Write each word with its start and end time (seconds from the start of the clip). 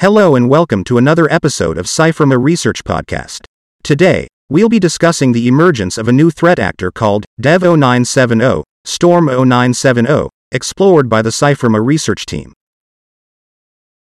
Hello 0.00 0.34
and 0.34 0.48
welcome 0.48 0.82
to 0.84 0.96
another 0.96 1.30
episode 1.30 1.76
of 1.76 1.84
CYFIRMA 1.84 2.42
Research 2.42 2.84
Podcast. 2.84 3.44
Today, 3.82 4.28
we'll 4.48 4.70
be 4.70 4.80
discussing 4.80 5.32
the 5.32 5.46
emergence 5.46 5.98
of 5.98 6.08
a 6.08 6.12
new 6.12 6.30
threat 6.30 6.58
actor 6.58 6.90
called 6.90 7.26
Dev 7.38 7.60
0970, 7.60 8.62
Storm 8.86 9.26
0970, 9.26 10.30
explored 10.52 11.10
by 11.10 11.20
the 11.20 11.28
CYFIRMA 11.28 11.84
research 11.84 12.24
team. 12.24 12.54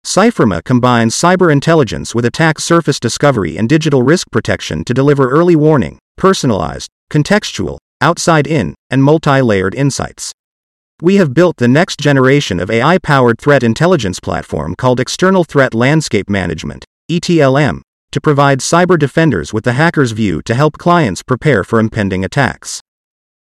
CYFIRMA 0.05 0.63
combines 0.65 1.15
cyber 1.15 1.51
intelligence 1.51 2.15
with 2.15 2.27
attack 2.27 2.61
surface 2.61 3.01
discovery 3.01 3.57
and 3.57 3.67
digital 3.67 4.03
risk 4.03 4.31
protection 4.31 4.85
to 4.85 4.93
deliver 4.93 5.31
early 5.31 5.57
warning, 5.57 5.99
personalized, 6.19 6.91
contextual, 7.11 7.79
outside 8.03 8.47
in, 8.47 8.75
and 8.91 9.03
multi 9.03 9.41
layered 9.41 9.75
insights. 9.75 10.35
We 11.03 11.17
have 11.17 11.35
built 11.35 11.59
the 11.59 11.69
next 11.69 12.01
generation 12.01 12.59
of 12.59 12.71
AI 12.71 12.97
powered 12.97 13.39
threat 13.39 13.63
intelligence 13.63 14.19
platform 14.19 14.75
called 14.75 14.99
External 14.99 15.45
Threat 15.45 15.75
Landscape 15.75 16.31
Management, 16.31 16.87
ETLM, 17.11 17.83
to 18.13 18.21
provide 18.23 18.61
cyber 18.61 18.99
defenders 18.99 19.53
with 19.53 19.65
the 19.65 19.75
hacker's 19.75 20.13
view 20.13 20.41
to 20.47 20.55
help 20.55 20.79
clients 20.79 21.23
prepare 21.23 21.65
for 21.65 21.81
impending 21.81 22.25
attacks. 22.25 22.81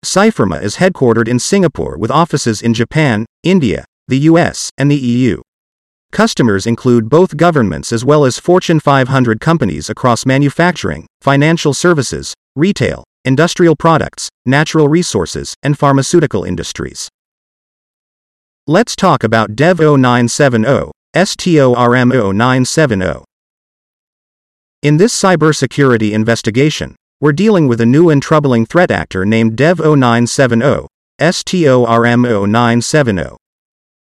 CYFIRMA 0.05 0.63
is 0.63 0.77
headquartered 0.77 1.27
in 1.27 1.39
Singapore 1.39 1.97
with 1.97 2.09
offices 2.09 2.61
in 2.61 2.73
Japan, 2.73 3.25
India, 3.43 3.83
the 4.07 4.19
US, 4.19 4.69
and 4.77 4.89
the 4.89 4.95
EU. 4.95 5.41
Customers 6.13 6.65
include 6.65 7.09
both 7.09 7.35
governments 7.35 7.91
as 7.91 8.05
well 8.05 8.23
as 8.23 8.39
Fortune 8.39 8.79
500 8.79 9.41
companies 9.41 9.89
across 9.89 10.25
manufacturing, 10.25 11.05
financial 11.19 11.73
services, 11.73 12.33
retail, 12.55 13.03
industrial 13.25 13.75
products, 13.75 14.29
natural 14.45 14.87
resources, 14.87 15.53
and 15.61 15.77
pharmaceutical 15.77 16.45
industries. 16.45 17.09
Let's 18.71 18.95
talk 18.95 19.25
about 19.25 19.53
Dev 19.53 19.79
0970, 19.79 20.91
STORM 21.13 22.09
0970. 22.09 23.25
In 24.81 24.95
this 24.95 25.13
cybersecurity 25.13 26.13
investigation, 26.13 26.95
we're 27.19 27.33
dealing 27.33 27.67
with 27.67 27.81
a 27.81 27.85
new 27.85 28.09
and 28.09 28.23
troubling 28.23 28.65
threat 28.65 28.89
actor 28.89 29.25
named 29.25 29.57
Dev 29.57 29.79
0970, 29.79 30.87
STORM 31.19 32.21
0970. 32.21 33.35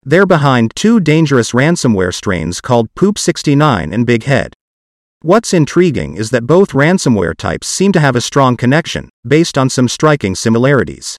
They're 0.04 0.28
behind 0.28 0.76
two 0.76 1.00
dangerous 1.00 1.52
ransomware 1.54 2.14
strains 2.14 2.62
called 2.62 2.94
Poop69 2.94 3.92
and 3.92 4.06
Big 4.06 4.26
Head. 4.26 4.54
What's 5.24 5.52
intriguing 5.52 6.16
is 6.16 6.30
that 6.30 6.46
both 6.46 6.74
ransomware 6.74 7.36
types 7.36 7.66
seem 7.66 7.92
to 7.94 8.00
have 8.00 8.16
a 8.16 8.22
strong 8.22 8.56
connection, 8.56 9.10
based 9.28 9.58
on 9.58 9.72
some 9.72 9.88
striking 9.88 10.36
similarities. 10.36 11.18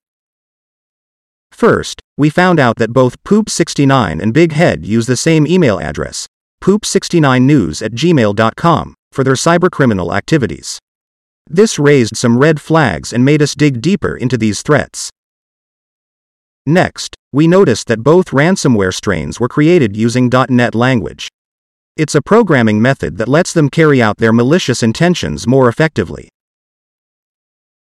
First, 1.60 2.00
we 2.16 2.30
found 2.30 2.58
out 2.58 2.76
that 2.76 2.94
both 2.94 3.22
Poop69 3.22 4.22
and 4.22 4.32
Big 4.32 4.52
Head 4.52 4.86
use 4.86 5.06
the 5.06 5.14
same 5.14 5.46
email 5.46 5.78
address, 5.78 6.26
poop69news 6.64 7.82
at 7.82 7.92
gmail.com, 7.92 8.94
for 9.12 9.22
their 9.22 9.34
cybercriminal 9.34 10.16
activities. 10.16 10.78
This 11.46 11.78
raised 11.78 12.16
some 12.16 12.38
red 12.38 12.62
flags 12.62 13.12
and 13.12 13.26
made 13.26 13.42
us 13.42 13.54
dig 13.54 13.82
deeper 13.82 14.16
into 14.16 14.38
these 14.38 14.62
threats. 14.62 15.10
Next, 16.64 17.14
we 17.30 17.46
noticed 17.46 17.88
that 17.88 18.02
both 18.02 18.30
ransomware 18.30 18.94
strains 18.94 19.38
were 19.38 19.46
created 19.46 19.94
using 19.94 20.30
.NET 20.48 20.74
language. 20.74 21.28
It's 21.94 22.14
a 22.14 22.22
programming 22.22 22.80
method 22.80 23.18
that 23.18 23.28
lets 23.28 23.52
them 23.52 23.68
carry 23.68 24.00
out 24.00 24.16
their 24.16 24.32
malicious 24.32 24.82
intentions 24.82 25.46
more 25.46 25.68
effectively. 25.68 26.30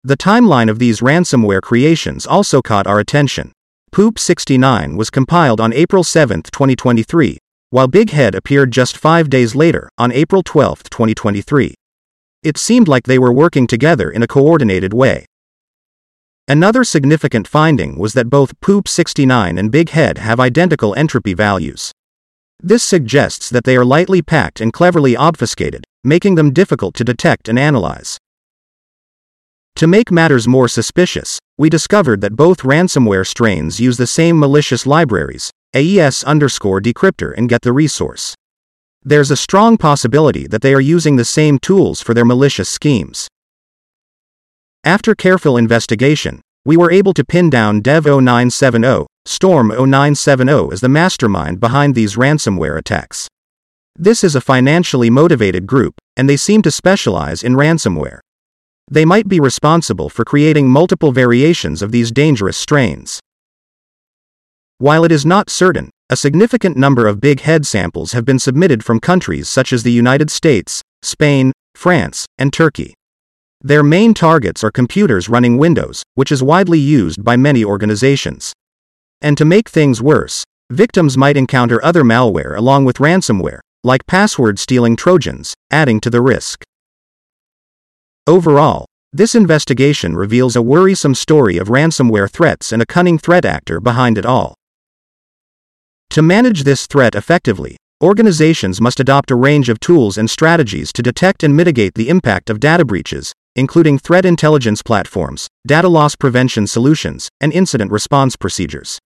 The 0.02 0.16
timeline 0.16 0.70
of 0.70 0.78
these 0.78 1.00
ransomware 1.00 1.60
creations 1.60 2.26
also 2.26 2.62
caught 2.62 2.86
our 2.86 3.00
attention. 3.00 3.52
Poop 3.96 4.18
69 4.18 4.94
was 4.98 5.08
compiled 5.08 5.58
on 5.58 5.72
April 5.72 6.04
7, 6.04 6.42
2023, 6.42 7.38
while 7.70 7.88
Big 7.88 8.10
Head 8.10 8.34
appeared 8.34 8.70
just 8.70 8.94
five 8.94 9.30
days 9.30 9.54
later, 9.54 9.88
on 9.96 10.12
April 10.12 10.42
12, 10.42 10.82
2023. 10.90 11.72
It 12.42 12.58
seemed 12.58 12.88
like 12.88 13.04
they 13.04 13.18
were 13.18 13.32
working 13.32 13.66
together 13.66 14.10
in 14.10 14.22
a 14.22 14.26
coordinated 14.26 14.92
way. 14.92 15.24
Another 16.46 16.84
significant 16.84 17.48
finding 17.48 17.98
was 17.98 18.12
that 18.12 18.28
both 18.28 18.60
Poop 18.60 18.86
69 18.86 19.56
and 19.56 19.72
Big 19.72 19.88
Head 19.88 20.18
have 20.18 20.40
identical 20.40 20.94
entropy 20.94 21.32
values. 21.32 21.90
This 22.60 22.82
suggests 22.82 23.48
that 23.48 23.64
they 23.64 23.78
are 23.78 23.84
lightly 23.86 24.20
packed 24.20 24.60
and 24.60 24.74
cleverly 24.74 25.16
obfuscated, 25.16 25.84
making 26.04 26.34
them 26.34 26.52
difficult 26.52 26.94
to 26.96 27.02
detect 27.02 27.48
and 27.48 27.58
analyze. 27.58 28.18
To 29.76 29.86
make 29.86 30.10
matters 30.10 30.48
more 30.48 30.68
suspicious, 30.68 31.38
we 31.58 31.68
discovered 31.68 32.22
that 32.22 32.34
both 32.34 32.62
ransomware 32.62 33.26
strains 33.26 33.78
use 33.78 33.98
the 33.98 34.06
same 34.06 34.38
malicious 34.38 34.86
libraries, 34.86 35.50
AES 35.74 36.24
underscore 36.24 36.80
decryptor 36.80 37.34
and 37.36 37.46
get 37.46 37.60
the 37.60 37.74
resource. 37.74 38.34
There's 39.02 39.30
a 39.30 39.36
strong 39.36 39.76
possibility 39.76 40.46
that 40.46 40.62
they 40.62 40.72
are 40.72 40.80
using 40.80 41.16
the 41.16 41.26
same 41.26 41.58
tools 41.58 42.00
for 42.00 42.14
their 42.14 42.24
malicious 42.24 42.70
schemes. 42.70 43.28
After 44.82 45.14
careful 45.14 45.58
investigation, 45.58 46.40
we 46.64 46.78
were 46.78 46.90
able 46.90 47.12
to 47.12 47.22
pin 47.22 47.50
down 47.50 47.82
Dev 47.82 48.06
0970, 48.06 49.04
Storm 49.26 49.68
0970 49.68 50.72
as 50.72 50.80
the 50.80 50.88
mastermind 50.88 51.60
behind 51.60 51.94
these 51.94 52.16
ransomware 52.16 52.78
attacks. 52.78 53.28
This 53.94 54.24
is 54.24 54.34
a 54.34 54.40
financially 54.40 55.10
motivated 55.10 55.66
group, 55.66 55.96
and 56.16 56.30
they 56.30 56.38
seem 56.38 56.62
to 56.62 56.70
specialize 56.70 57.42
in 57.42 57.52
ransomware. 57.56 58.20
They 58.88 59.04
might 59.04 59.28
be 59.28 59.40
responsible 59.40 60.08
for 60.08 60.24
creating 60.24 60.68
multiple 60.68 61.10
variations 61.10 61.82
of 61.82 61.90
these 61.90 62.12
dangerous 62.12 62.56
strains. 62.56 63.20
While 64.78 65.04
it 65.04 65.10
is 65.10 65.26
not 65.26 65.50
certain, 65.50 65.90
a 66.08 66.16
significant 66.16 66.76
number 66.76 67.08
of 67.08 67.20
big 67.20 67.40
head 67.40 67.66
samples 67.66 68.12
have 68.12 68.24
been 68.24 68.38
submitted 68.38 68.84
from 68.84 69.00
countries 69.00 69.48
such 69.48 69.72
as 69.72 69.82
the 69.82 69.90
United 69.90 70.30
States, 70.30 70.82
Spain, 71.02 71.52
France, 71.74 72.26
and 72.38 72.52
Turkey. 72.52 72.94
Their 73.60 73.82
main 73.82 74.14
targets 74.14 74.62
are 74.62 74.70
computers 74.70 75.28
running 75.28 75.58
Windows, 75.58 76.04
which 76.14 76.30
is 76.30 76.42
widely 76.42 76.78
used 76.78 77.24
by 77.24 77.36
many 77.36 77.64
organizations. 77.64 78.52
And 79.20 79.36
to 79.38 79.44
make 79.44 79.68
things 79.68 80.00
worse, 80.00 80.44
victims 80.70 81.16
might 81.16 81.36
encounter 81.36 81.84
other 81.84 82.04
malware 82.04 82.56
along 82.56 82.84
with 82.84 82.98
ransomware, 82.98 83.60
like 83.82 84.06
password 84.06 84.60
stealing 84.60 84.94
Trojans, 84.94 85.54
adding 85.72 86.00
to 86.00 86.10
the 86.10 86.20
risk. 86.20 86.62
Overall, 88.28 88.86
this 89.12 89.36
investigation 89.36 90.16
reveals 90.16 90.56
a 90.56 90.62
worrisome 90.62 91.14
story 91.14 91.58
of 91.58 91.68
ransomware 91.68 92.28
threats 92.28 92.72
and 92.72 92.82
a 92.82 92.86
cunning 92.86 93.18
threat 93.18 93.44
actor 93.44 93.78
behind 93.78 94.18
it 94.18 94.26
all. 94.26 94.56
To 96.10 96.22
manage 96.22 96.64
this 96.64 96.88
threat 96.88 97.14
effectively, 97.14 97.76
organizations 98.02 98.80
must 98.80 98.98
adopt 98.98 99.30
a 99.30 99.36
range 99.36 99.68
of 99.68 99.78
tools 99.78 100.18
and 100.18 100.28
strategies 100.28 100.92
to 100.94 101.02
detect 101.02 101.44
and 101.44 101.56
mitigate 101.56 101.94
the 101.94 102.08
impact 102.08 102.50
of 102.50 102.58
data 102.58 102.84
breaches, 102.84 103.32
including 103.54 103.96
threat 103.96 104.24
intelligence 104.24 104.82
platforms, 104.82 105.46
data 105.64 105.88
loss 105.88 106.16
prevention 106.16 106.66
solutions, 106.66 107.28
and 107.40 107.52
incident 107.52 107.92
response 107.92 108.34
procedures. 108.34 108.98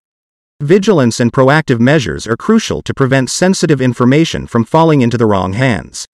Vigilance 0.62 1.20
and 1.20 1.30
proactive 1.30 1.78
measures 1.78 2.26
are 2.26 2.38
crucial 2.38 2.80
to 2.80 2.94
prevent 2.94 3.28
sensitive 3.28 3.82
information 3.82 4.46
from 4.46 4.64
falling 4.64 5.02
into 5.02 5.18
the 5.18 5.26
wrong 5.26 5.52
hands. 5.52 6.06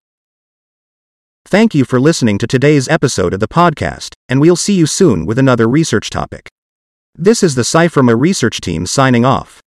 Thank 1.49 1.77
you 1.77 1.85
for 1.85 2.01
listening 2.01 2.39
to 2.39 2.49
today's 2.49 2.89
episode 2.89 3.33
of 3.33 3.39
the 3.39 3.47
podcast, 3.47 4.15
and 4.29 4.41
we'll 4.41 4.57
see 4.57 4.75
you 4.75 4.85
soon 4.85 5.25
with 5.25 5.39
another 5.39 5.69
research 5.69 6.11
topic. 6.11 6.49
This 7.15 7.41
is 7.41 7.55
the 7.55 7.63
CYFIRMA 7.63 8.21
research 8.21 8.61
team 8.61 8.85
signing 8.85 9.25
off. 9.25 9.61